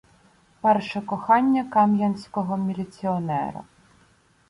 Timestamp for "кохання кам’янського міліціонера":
1.01-3.63